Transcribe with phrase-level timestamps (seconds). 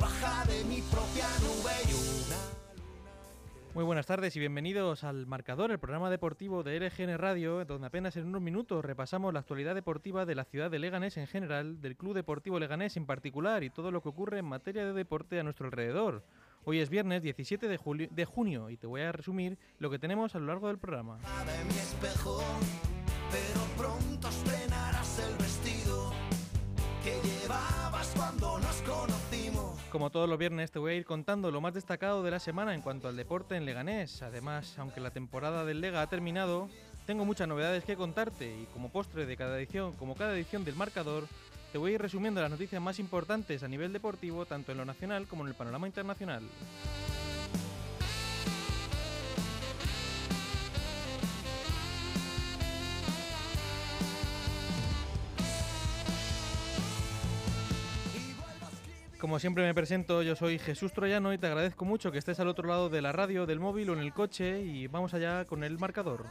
[0.00, 2.36] Baja de mi propia nube y una
[3.74, 8.16] Muy buenas tardes y bienvenidos al Marcador, el programa deportivo de LGN Radio, donde apenas
[8.16, 11.96] en unos minutos repasamos la actualidad deportiva de la ciudad de Leganés en general, del
[11.96, 15.42] Club Deportivo Leganés en particular y todo lo que ocurre en materia de deporte a
[15.42, 16.24] nuestro alrededor.
[16.64, 20.38] Hoy es viernes 17 de, junio y te voy a resumir lo que tenemos a
[20.38, 21.18] lo largo del programa.
[21.18, 22.40] mi espejo,
[23.30, 24.28] pero pronto
[25.18, 25.81] el vestido
[27.02, 29.78] que llevabas cuando nos conocimos.
[29.90, 32.74] Como todos los viernes te voy a ir contando lo más destacado de la semana
[32.74, 34.22] en cuanto al deporte en Leganés.
[34.22, 36.68] Además, aunque la temporada del Lega ha terminado,
[37.06, 40.76] tengo muchas novedades que contarte y como postre de cada edición, como cada edición del
[40.76, 41.26] marcador,
[41.72, 44.84] te voy a ir resumiendo las noticias más importantes a nivel deportivo, tanto en lo
[44.84, 46.42] nacional como en el panorama internacional.
[59.22, 62.48] Como siempre me presento, yo soy Jesús Troyano y te agradezco mucho que estés al
[62.48, 65.62] otro lado de la radio, del móvil o en el coche y vamos allá con
[65.62, 66.26] el marcador.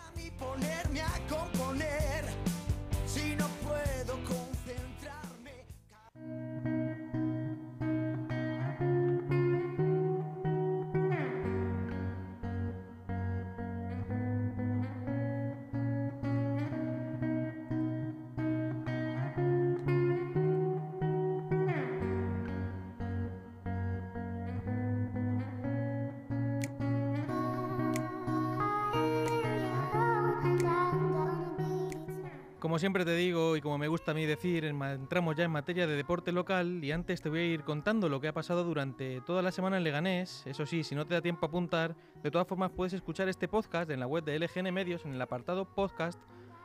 [32.82, 35.96] Siempre te digo y como me gusta a mí decir, entramos ya en materia de
[35.96, 39.42] deporte local y antes te voy a ir contando lo que ha pasado durante toda
[39.42, 40.44] la semana en Leganés.
[40.46, 43.48] Eso sí, si no te da tiempo a apuntar, de todas formas puedes escuchar este
[43.48, 46.20] podcast en la web de LGN Medios en el apartado podcast,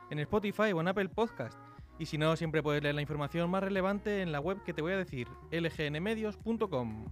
[0.09, 1.57] en Spotify o en Apple Podcast.
[1.99, 4.81] Y si no, siempre puedes leer la información más relevante en la web que te
[4.81, 7.05] voy a decir, lgnmedios.com.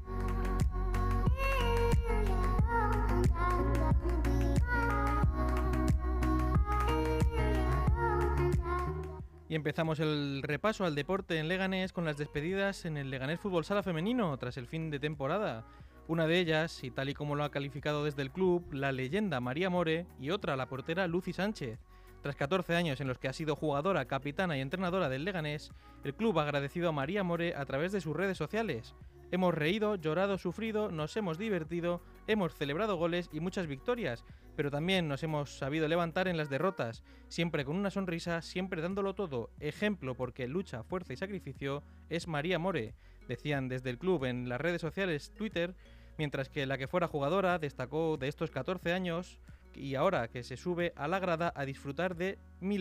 [9.48, 13.64] Y empezamos el repaso al deporte en Leganés con las despedidas en el Leganés Fútbol
[13.64, 15.66] Sala Femenino tras el fin de temporada.
[16.08, 19.40] Una de ellas, y tal y como lo ha calificado desde el club, la leyenda
[19.40, 21.80] María More y otra, la portera Lucy Sánchez.
[22.24, 25.72] Tras 14 años en los que ha sido jugadora, capitana y entrenadora del Leganés,
[26.04, 28.96] el club ha agradecido a María More a través de sus redes sociales.
[29.30, 34.24] Hemos reído, llorado, sufrido, nos hemos divertido, hemos celebrado goles y muchas victorias,
[34.56, 39.16] pero también nos hemos sabido levantar en las derrotas, siempre con una sonrisa, siempre dándolo
[39.16, 39.50] todo.
[39.60, 42.94] Ejemplo porque lucha, fuerza y sacrificio es María More,
[43.28, 45.76] decían desde el club en las redes sociales Twitter,
[46.18, 49.40] mientras que la que fuera jugadora destacó de estos 14 años
[49.76, 52.78] y ahora que se sube a la grada a disfrutar de mi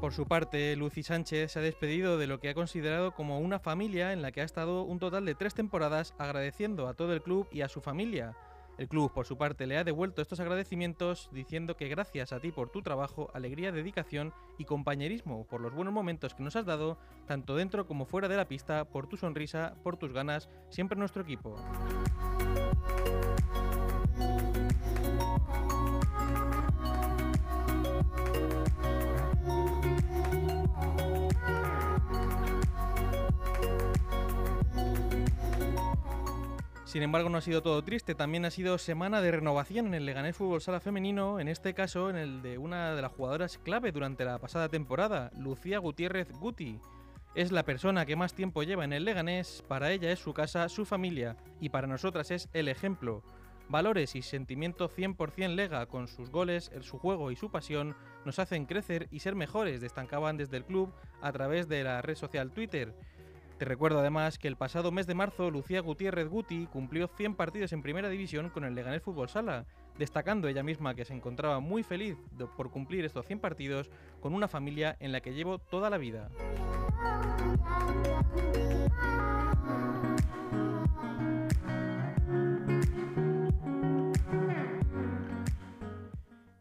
[0.00, 3.58] Por su parte, Lucy Sánchez se ha despedido de lo que ha considerado como una
[3.58, 7.22] familia en la que ha estado un total de tres temporadas agradeciendo a todo el
[7.22, 8.36] club y a su familia.
[8.76, 12.52] El club, por su parte, le ha devuelto estos agradecimientos diciendo que gracias a ti
[12.52, 16.98] por tu trabajo, alegría, dedicación y compañerismo, por los buenos momentos que nos has dado,
[17.26, 21.22] tanto dentro como fuera de la pista, por tu sonrisa, por tus ganas, siempre nuestro
[21.22, 21.56] equipo.
[36.86, 40.06] Sin embargo, no ha sido todo triste, también ha sido semana de renovación en el
[40.06, 43.90] Leganés Fútbol Sala Femenino, en este caso en el de una de las jugadoras clave
[43.90, 46.78] durante la pasada temporada, Lucía Gutiérrez Guti.
[47.34, 50.68] Es la persona que más tiempo lleva en el Leganés, para ella es su casa,
[50.68, 53.24] su familia, y para nosotras es el ejemplo.
[53.68, 58.64] Valores y sentimiento 100% lega con sus goles, su juego y su pasión nos hacen
[58.64, 62.94] crecer y ser mejores, destacaban desde el club a través de la red social Twitter.
[63.58, 67.72] Te recuerdo además que el pasado mes de marzo Lucía Gutiérrez Guti cumplió 100 partidos
[67.72, 69.64] en primera división con el Leganés Fútbol Sala,
[69.98, 72.18] destacando ella misma que se encontraba muy feliz
[72.54, 76.28] por cumplir estos 100 partidos con una familia en la que llevo toda la vida.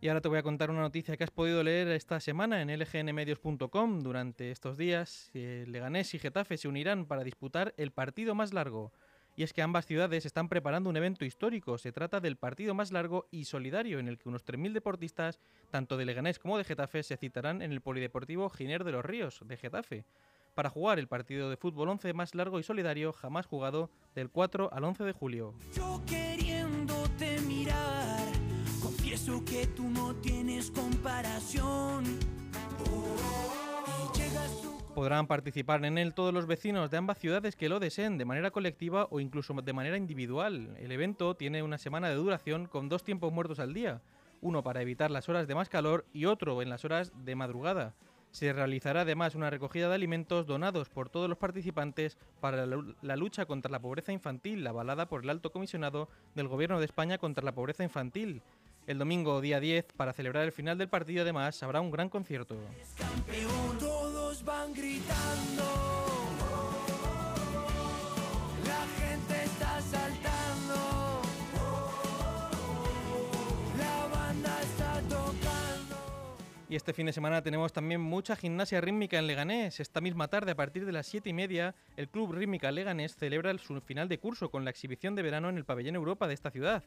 [0.06, 2.70] Y ahora te voy a contar una noticia que has podido leer esta semana en
[2.70, 4.02] lgnmedios.com.
[4.02, 8.94] Durante estos días, Leganés y Getafe se unirán para disputar el partido más largo.
[9.36, 11.80] Y es que ambas ciudades están preparando un evento histórico.
[11.80, 15.40] Se trata del partido más largo y solidario, en el que unos 3.000 deportistas,
[15.72, 19.40] tanto de Leganés como de Getafe, se citarán en el Polideportivo Giner de los Ríos,
[19.44, 20.06] de Getafe,
[20.54, 24.70] para jugar el partido de fútbol 11 más largo y solidario jamás jugado del 4
[24.72, 25.56] al 11 de julio.
[29.26, 32.04] Confieso que tú no tienes comparación.
[34.94, 38.52] Podrán participar en él todos los vecinos de ambas ciudades que lo deseen, de manera
[38.52, 40.76] colectiva o incluso de manera individual.
[40.80, 44.02] El evento tiene una semana de duración con dos tiempos muertos al día,
[44.42, 47.94] uno para evitar las horas de más calor y otro en las horas de madrugada.
[48.32, 53.46] Se realizará además una recogida de alimentos donados por todos los participantes para la lucha
[53.46, 57.54] contra la pobreza infantil, avalada por el alto comisionado del Gobierno de España contra la
[57.54, 58.42] pobreza infantil.
[58.88, 62.56] El domingo, día 10, para celebrar el final del partido, además, habrá un gran concierto.
[62.98, 65.64] campeón, todos van gritando.
[68.64, 71.22] La gente está saltando.
[73.80, 75.96] La banda está tocando.
[76.70, 79.80] Y este fin de semana tenemos también mucha gimnasia rítmica en Leganés.
[79.80, 83.50] Esta misma tarde, a partir de las 7 y media, el Club Rítmica Leganés celebra
[83.50, 86.36] el- su final de curso con la exhibición de verano en el Pabellón Europa de
[86.36, 86.84] esta ciudad.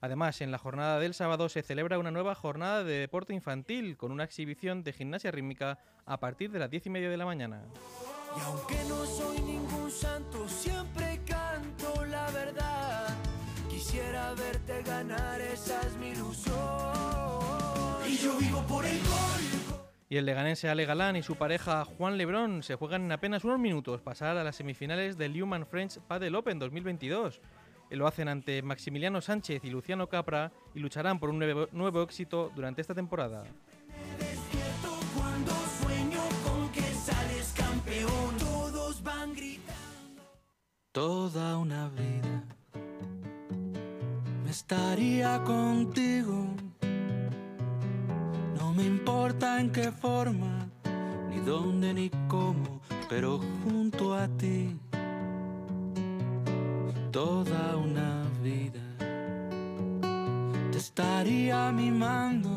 [0.00, 4.12] Además, en la jornada del sábado se celebra una nueva jornada de deporte infantil con
[4.12, 7.62] una exhibición de gimnasia rítmica a partir de las 10 y media de la mañana.
[8.36, 13.08] Y aunque no soy ningún santo, siempre canto la verdad.
[13.68, 16.56] Quisiera verte ganar, esa es mi ilusión.
[18.06, 19.60] Y yo vivo por el gol.
[20.08, 23.60] Y el leganense Ale Galán y su pareja Juan Lebrón se juegan en apenas unos
[23.60, 27.40] minutos pasar a las semifinales del Human French Padel Open 2022.
[27.90, 32.50] Lo hacen ante Maximiliano Sánchez y Luciano Capra y lucharán por un nuevo, nuevo éxito
[32.54, 33.44] durante esta temporada.
[40.92, 42.44] Toda una vida
[44.44, 46.46] me estaría contigo.
[48.58, 50.68] No me importa en qué forma,
[51.28, 54.76] ni dónde ni cómo, pero junto a ti.
[57.12, 58.80] Toda una vida
[60.70, 62.50] te estaría mimando.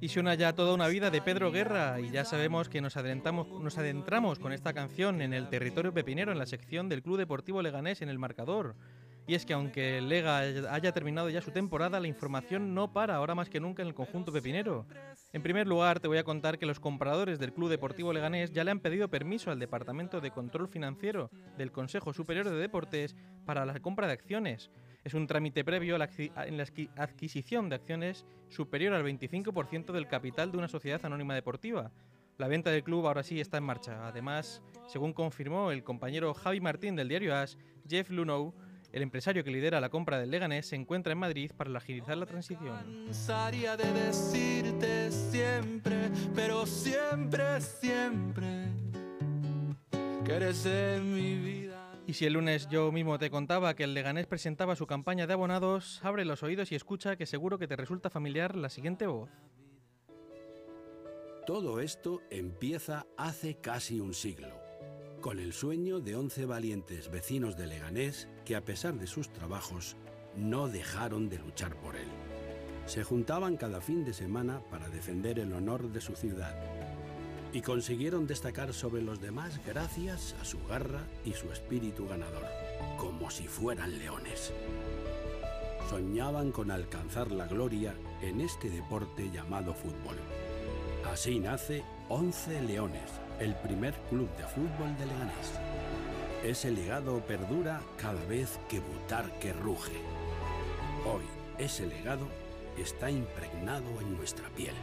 [0.00, 4.38] Y suena ya toda una vida de Pedro Guerra y ya sabemos que nos adentramos
[4.38, 8.10] con esta canción en el territorio pepinero en la sección del Club Deportivo Leganés en
[8.10, 8.76] el marcador.
[9.26, 13.36] Y es que aunque Lega haya terminado ya su temporada, la información no para ahora
[13.36, 14.86] más que nunca en el conjunto pepinero.
[15.32, 18.64] En primer lugar, te voy a contar que los compradores del Club Deportivo Leganés ya
[18.64, 23.14] le han pedido permiso al Departamento de Control Financiero del Consejo Superior de Deportes
[23.46, 24.70] para la compra de acciones.
[25.04, 29.92] Es un trámite previo a la en la adqui- adquisición de acciones superior al 25%
[29.92, 31.92] del capital de una sociedad anónima deportiva.
[32.36, 34.08] La venta del club ahora sí está en marcha.
[34.08, 37.56] Además, según confirmó el compañero Javi Martín del diario As,
[37.88, 38.54] Jeff Lunow,
[38.92, 42.26] el empresario que lidera la compra del Leganés, se encuentra en Madrid para agilizar la
[42.26, 42.76] transición.
[43.06, 48.66] cansaría de decirte siempre, pero siempre, siempre
[50.24, 51.92] que eres en mi vida.
[52.06, 55.32] Y si el lunes yo mismo te contaba que el Leganés presentaba su campaña de
[55.32, 59.30] abonados, abre los oídos y escucha que seguro que te resulta familiar la siguiente voz.
[61.46, 64.60] Todo esto empieza hace casi un siglo,
[65.20, 69.96] con el sueño de 11 valientes vecinos de Leganés que a pesar de sus trabajos
[70.36, 72.08] no dejaron de luchar por él.
[72.86, 76.54] Se juntaban cada fin de semana para defender el honor de su ciudad
[77.52, 82.44] y consiguieron destacar sobre los demás gracias a su garra y su espíritu ganador,
[82.96, 84.52] como si fueran leones.
[85.90, 90.16] Soñaban con alcanzar la gloria en este deporte llamado fútbol.
[91.10, 93.10] Así nace 11 Leones,
[93.40, 95.52] el primer club de fútbol de Leganés.
[96.44, 99.96] Ese legado perdura cada vez que Butarque ruge.
[101.06, 101.24] Hoy,
[101.58, 102.26] ese legado
[102.78, 104.74] está impregnado en nuestra piel.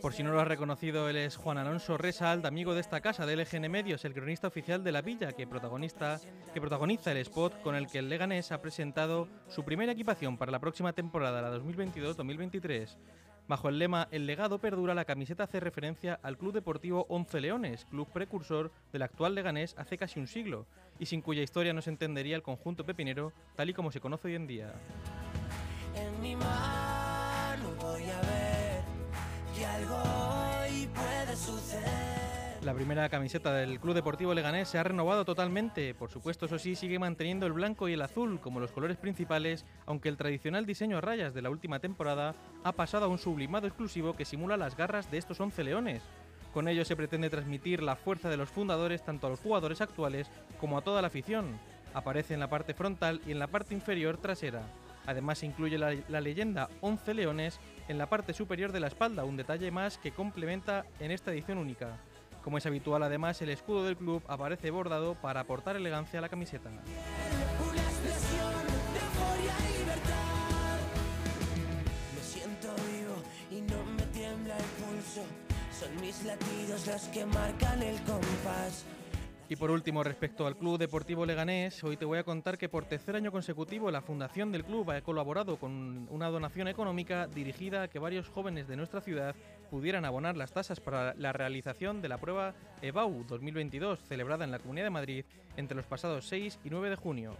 [0.00, 3.26] Por si no lo has reconocido, él es Juan Alonso Resalt, amigo de esta casa
[3.26, 6.20] de LGN Medios, el cronista oficial de La Villa, que, protagonista,
[6.54, 10.52] que protagoniza el spot con el que el Leganés ha presentado su primera equipación para
[10.52, 12.96] la próxima temporada, la 2022-2023.
[13.48, 17.86] Bajo el lema El legado perdura, la camiseta hace referencia al Club Deportivo Once Leones,
[17.86, 20.66] club precursor del actual Leganés hace casi un siglo,
[20.98, 24.28] y sin cuya historia no se entendería el conjunto pepinero tal y como se conoce
[24.28, 24.74] hoy en día.
[25.94, 26.97] En mi mano
[27.98, 28.82] voy a ver
[29.56, 32.62] que algo hoy puede suceder.
[32.62, 35.94] La primera camiseta del Club Deportivo Leganés se ha renovado totalmente.
[35.94, 39.64] Por supuesto, eso sí, sigue manteniendo el blanco y el azul como los colores principales,
[39.86, 43.66] aunque el tradicional diseño a rayas de la última temporada ha pasado a un sublimado
[43.66, 46.02] exclusivo que simula las garras de estos 11 leones.
[46.52, 50.30] Con ello se pretende transmitir la fuerza de los fundadores tanto a los jugadores actuales
[50.60, 51.58] como a toda la afición.
[51.94, 54.62] Aparece en la parte frontal y en la parte inferior trasera.
[55.08, 57.58] Además se incluye la, la leyenda 11 leones
[57.88, 61.58] en la parte superior de la espalda, un detalle más que complementa en esta edición
[61.58, 61.98] única.
[62.42, 66.28] Como es habitual además, el escudo del club aparece bordado para aportar elegancia a la
[66.28, 66.70] camiseta.
[75.78, 78.84] Son mis latidos los que marcan el compás.
[79.50, 82.84] Y por último, respecto al Club Deportivo Leganés, hoy te voy a contar que por
[82.84, 87.88] tercer año consecutivo la fundación del club ha colaborado con una donación económica dirigida a
[87.88, 89.34] que varios jóvenes de nuestra ciudad
[89.70, 94.58] pudieran abonar las tasas para la realización de la prueba EBAU 2022, celebrada en la
[94.58, 95.24] Comunidad de Madrid
[95.56, 97.34] entre los pasados 6 y 9 de junio.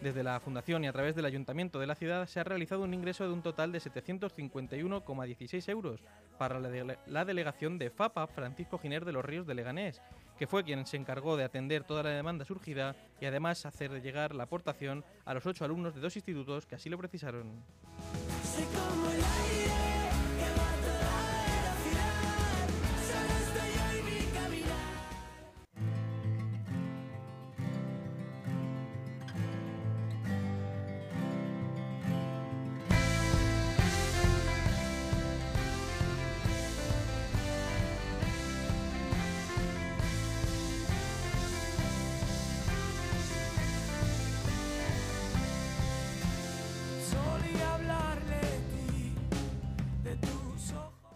[0.00, 2.92] Desde la Fundación y a través del Ayuntamiento de la ciudad se ha realizado un
[2.92, 6.00] ingreso de un total de 751,16 euros
[6.38, 10.02] para la, dele- la delegación de FAPA Francisco Giner de los Ríos de Leganés,
[10.38, 14.34] que fue quien se encargó de atender toda la demanda surgida y además hacer llegar
[14.34, 17.62] la aportación a los ocho alumnos de dos institutos que así lo precisaron.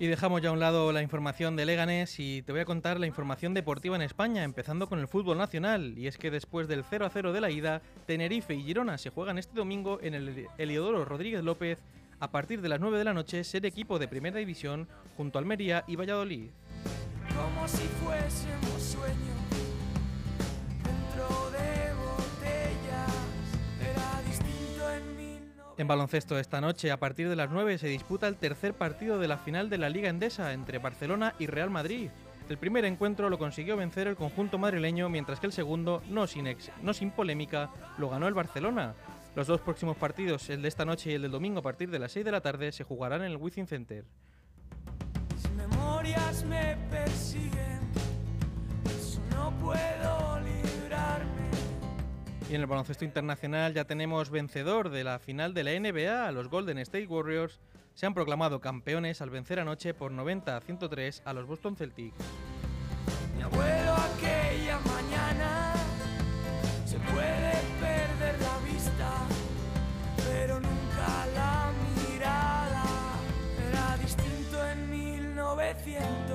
[0.01, 2.99] Y dejamos ya a un lado la información de Leganés y te voy a contar
[2.99, 5.93] la información deportiva en España, empezando con el fútbol nacional.
[5.99, 9.11] Y es que después del 0 a 0 de la ida, Tenerife y Girona se
[9.11, 11.81] juegan este domingo en el Eliodoro Rodríguez López
[12.19, 14.89] a partir de las 9 de la noche, ser equipo de primera división
[15.19, 16.49] junto a Almería y Valladolid.
[17.37, 19.50] como si fuésemos sueños
[25.81, 29.27] En baloncesto esta noche, a partir de las 9, se disputa el tercer partido de
[29.27, 32.11] la final de la Liga Endesa entre Barcelona y Real Madrid.
[32.51, 36.47] El primer encuentro lo consiguió vencer el conjunto madrileño, mientras que el segundo, no sin,
[36.49, 38.93] ex- no sin polémica, lo ganó el Barcelona.
[39.35, 41.99] Los dos próximos partidos, el de esta noche y el del domingo a partir de
[41.99, 44.05] las 6 de la tarde, se jugarán en el Wizzing Center.
[52.51, 56.33] Y en el baloncesto internacional ya tenemos vencedor de la final de la NBA.
[56.33, 57.61] Los Golden State Warriors
[57.95, 62.17] se han proclamado campeones al vencer anoche por 90 a 103 a los Boston Celtics.
[63.37, 65.75] Mi abuelo aquella mañana
[66.85, 69.13] se puede perder la vista,
[70.29, 71.71] pero nunca la
[72.03, 72.83] mirada.
[73.71, 76.30] Era distinto en 1932.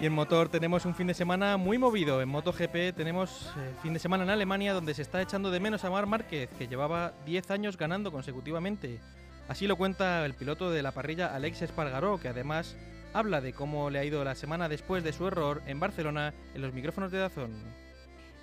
[0.00, 2.22] Y en motor tenemos un fin de semana muy movido.
[2.22, 5.84] En MotoGP tenemos eh, fin de semana en Alemania donde se está echando de menos
[5.84, 9.00] a Mar Márquez, que llevaba 10 años ganando consecutivamente.
[9.48, 12.76] Así lo cuenta el piloto de la parrilla Alex Espargaró, que además
[13.12, 16.62] habla de cómo le ha ido la semana después de su error en Barcelona en
[16.62, 17.60] los micrófonos de Dazón.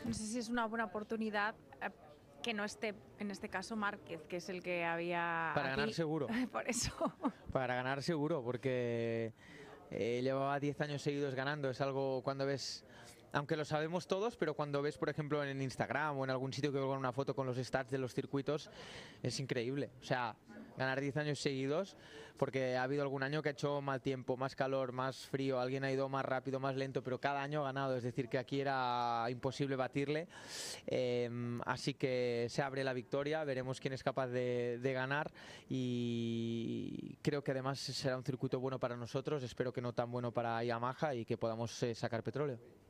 [0.04, 1.90] No sé si es una buena oportunidad eh,
[2.44, 5.52] que no esté, en este caso, Márquez, que es el que había.
[5.56, 5.94] Para ganar aquí.
[5.94, 6.28] seguro.
[6.52, 7.14] Por eso.
[7.54, 9.34] Para ganar seguro, porque
[9.92, 11.70] eh, llevaba 10 años seguidos ganando.
[11.70, 12.84] Es algo cuando ves,
[13.36, 16.72] aunque lo sabemos todos, pero cuando ves, por ejemplo, en Instagram o en algún sitio
[16.72, 18.70] que con una foto con los stats de los circuitos,
[19.22, 19.92] es increíble.
[20.02, 20.38] O sea,
[20.78, 21.98] ganar 10 años seguidos,
[22.38, 25.84] porque ha habido algún año que ha hecho mal tiempo, más calor, más frío, alguien
[25.84, 27.98] ha ido más rápido, más lento, pero cada año ha ganado.
[27.98, 30.30] Es decir, que aquí era imposible batirle.
[30.88, 31.30] Eh,
[31.66, 35.30] así que se abre la victoria, veremos quién es capaz de, de ganar
[35.68, 40.32] y creo que además será un circuito bueno para nosotros, espero que no tan bueno
[40.32, 42.85] para Yamaha y que podamos eh, sacar petróleo.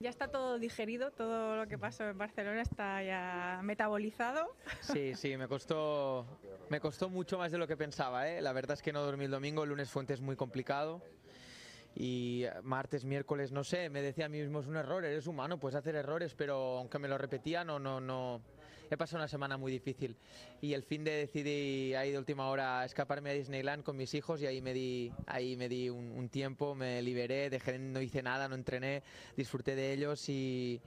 [0.00, 4.54] Ya está todo digerido, todo lo que pasó en Barcelona está ya metabolizado.
[4.80, 6.24] Sí, sí, me costó,
[6.68, 8.28] me costó mucho más de lo que pensaba.
[8.28, 8.40] ¿eh?
[8.40, 11.02] La verdad es que no dormí el domingo, el lunes fue un test muy complicado.
[11.96, 15.58] Y martes, miércoles, no sé, me decía a mí mismo, es un error, eres humano,
[15.58, 18.40] puedes hacer errores, pero aunque me lo repetía, no, no, no.
[18.90, 20.16] He pasado una semana muy difícil.
[20.60, 24.40] Y el fin de decidí ahí de última hora escaparme a Disneyland con mis hijos
[24.40, 28.22] y ahí me di, ahí me di un, un tiempo, me liberé, dejé, no hice
[28.22, 29.02] nada, no entrené,
[29.36, 30.80] disfruté de ellos y,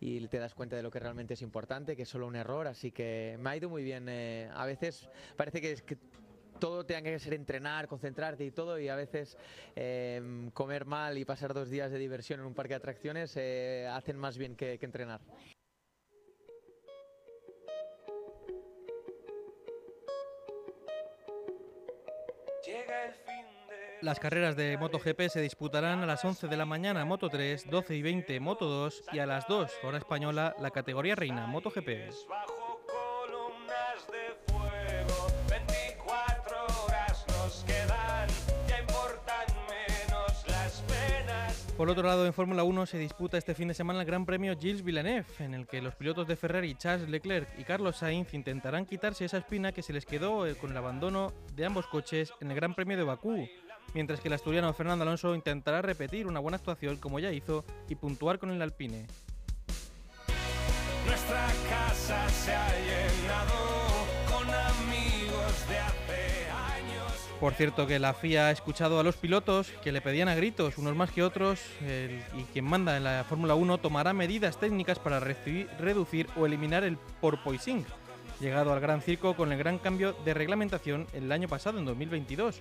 [0.00, 2.66] y te das cuenta de lo que realmente es importante, que es solo un error,
[2.66, 4.06] así que me ha ido muy bien.
[4.08, 5.98] eh, a veces parece que, es que
[6.58, 9.36] todo tenga que ser entrenar, concentrarte y todo, y a veces
[9.74, 13.88] eh, comer mal y pasar dos días de diversión en un parque de atracciones eh,
[13.92, 15.20] hacen más bien que, que entrenar.
[24.06, 27.96] Las carreras de MotoGP se disputarán a las 11 de la mañana Moto 3, 12
[27.96, 31.88] y 20 Moto 2 y a las 2 hora española la categoría reina MotoGP.
[32.28, 38.28] Bajo columnas de fuego, 24 horas nos quedan,
[38.68, 41.74] ya importan menos las penas.
[41.76, 44.56] Por otro lado, en Fórmula 1 se disputa este fin de semana el Gran Premio
[44.56, 48.86] Gilles Villeneuve, en el que los pilotos de Ferrari Charles Leclerc y Carlos Sainz intentarán
[48.86, 52.52] quitarse esa espina que se les quedó eh, con el abandono de ambos coches en
[52.52, 53.48] el Gran Premio de Bakú,
[53.94, 57.94] mientras que el asturiano Fernando Alonso intentará repetir una buena actuación como ya hizo y
[57.94, 59.06] puntuar con el Alpine.
[61.06, 67.12] Nuestra casa se ha llenado con amigos de hace años.
[67.38, 70.78] Por cierto, que la FIA ha escuchado a los pilotos que le pedían a gritos,
[70.78, 74.98] unos más que otros, el- y quien manda en la Fórmula 1 tomará medidas técnicas
[74.98, 77.86] para reducir o eliminar el porpoising,
[78.40, 82.60] llegado al gran circo con el gran cambio de reglamentación el año pasado, en 2022.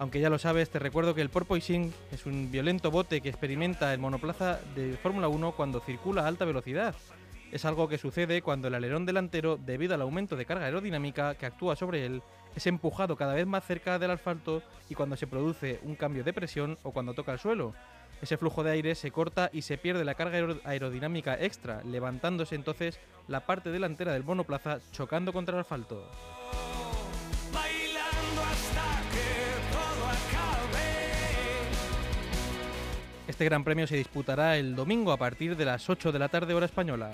[0.00, 3.92] Aunque ya lo sabes, te recuerdo que el porpoising es un violento bote que experimenta
[3.92, 6.94] el monoplaza de Fórmula 1 cuando circula a alta velocidad.
[7.52, 11.44] Es algo que sucede cuando el alerón delantero, debido al aumento de carga aerodinámica que
[11.44, 12.22] actúa sobre él,
[12.56, 16.32] es empujado cada vez más cerca del asfalto y cuando se produce un cambio de
[16.32, 17.74] presión o cuando toca el suelo.
[18.22, 22.54] Ese flujo de aire se corta y se pierde la carga aero- aerodinámica extra, levantándose
[22.54, 26.08] entonces la parte delantera del monoplaza chocando contra el asfalto.
[33.40, 36.52] Este gran premio se disputará el domingo a partir de las 8 de la tarde
[36.52, 37.10] hora española.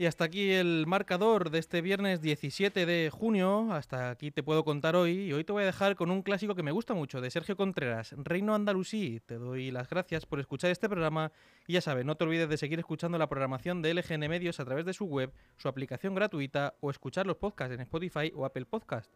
[0.00, 3.72] Y hasta aquí el marcador de este viernes 17 de junio.
[3.72, 5.22] Hasta aquí te puedo contar hoy.
[5.22, 7.56] Y hoy te voy a dejar con un clásico que me gusta mucho, de Sergio
[7.56, 9.20] Contreras, Reino Andalusí.
[9.26, 11.32] Te doy las gracias por escuchar este programa.
[11.66, 14.64] Y ya sabes, no te olvides de seguir escuchando la programación de LGN Medios a
[14.64, 18.66] través de su web, su aplicación gratuita o escuchar los podcasts en Spotify o Apple
[18.66, 19.10] Podcast.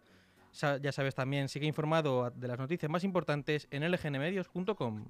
[0.82, 5.04] Ya sabes también, sigue informado de las noticias más importantes en lgnmedios.com.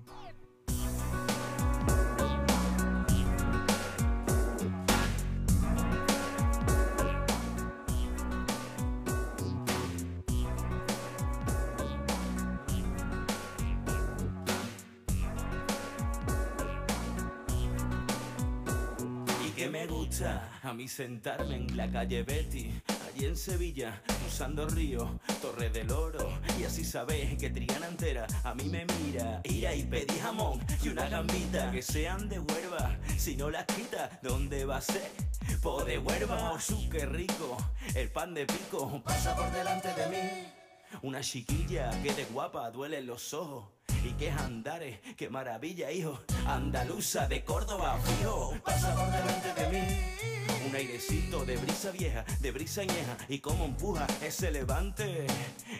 [19.63, 25.21] que me gusta a mí sentarme en la calle Betty, allí en Sevilla, usando río,
[25.41, 26.37] Torre del Oro.
[26.59, 29.41] Y así sabes que Triana entera a mí me mira.
[29.45, 32.99] Ir y pedí jamón y una gambita que sean de huerva.
[33.17, 35.13] Si no las quita, ¿dónde va a ser?
[35.63, 37.57] Po de huerva, su que rico.
[37.95, 40.53] El pan de pico pasa por delante de mí.
[41.03, 43.67] Una chiquilla que de guapa duele los ojos.
[44.05, 46.21] Y es andares, qué maravilla, hijo.
[46.47, 50.69] Andaluza de Córdoba, fijo, pasa por delante de mí.
[50.69, 53.17] Un airecito de brisa vieja, de brisa añeja.
[53.29, 55.27] Y cómo empuja ese levante.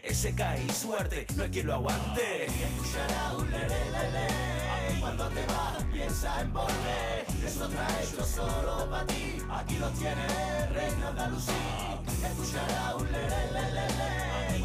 [0.05, 2.47] Ese cae suerte, no hay quien lo aguante.
[2.47, 5.01] Escuchará un lere, lere.
[5.01, 7.27] Cuando te vas, piensa en volver.
[7.45, 9.39] Eso trae hecho solo para ti.
[9.51, 11.53] Aquí lo tiene Reino Andalusí.
[12.25, 14.22] Escuchará un.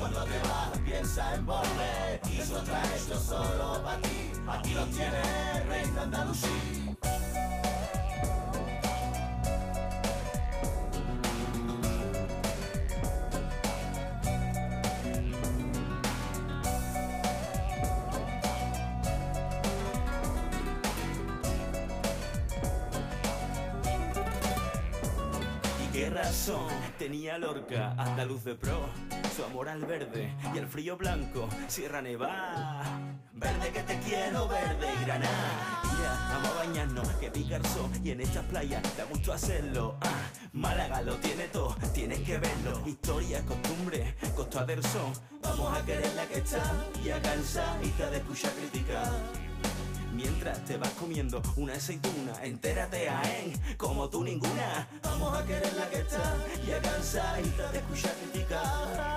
[0.10, 2.22] Cuando te vas, piensa en volver.
[2.39, 4.32] Eso trae hecho solo para ti.
[4.48, 6.48] Aquí lo tiene Reino Andalusí.
[25.84, 28.87] Y qué razón tenía Lorca, andaluz de pro,
[29.38, 32.84] su amor al verde y el frío blanco, Sierra Nevada.
[33.34, 35.82] Verde que te quiero, verde y granada.
[36.32, 39.95] Vamos a bañarnos, que picarso y en estas playas da gusto hacerlo.
[40.02, 42.82] Ah, Málaga lo tiene todo, tienes que verlo.
[42.88, 44.82] Historia, costumbre, costa del.
[45.43, 46.63] Vamos a querer la que está
[47.06, 49.12] y a cansadita de escuchar criticar.
[50.15, 54.88] Mientras te vas comiendo una aceituna, entérate a en como tú ninguna.
[55.04, 56.36] Vamos a querer la que está
[56.67, 59.16] y a cansadita de escuchar criticar.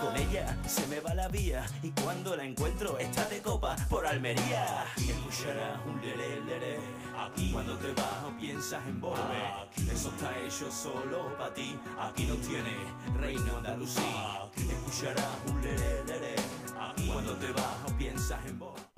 [0.00, 4.06] Con ella se me va la vía y cuando la encuentro está de copa por
[4.06, 4.86] Almería.
[4.96, 6.78] Escucharás un lere lere.
[7.18, 9.68] Aquí cuando te vas o piensas en volver.
[9.92, 11.78] Eso está hecho solo para ti.
[11.98, 12.74] Aquí lo tiene
[13.18, 14.48] Reino Andalucía.
[14.56, 16.34] Escucharás un lere lere.
[16.80, 18.90] Aquí cuando te vas o piensas en volver.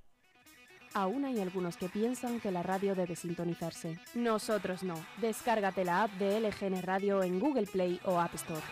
[0.94, 3.98] Aún hay algunos que piensan que la radio debe sintonizarse.
[4.14, 4.94] Nosotros no.
[5.20, 8.62] Descárgate la app de LGN Radio en Google Play o App Store.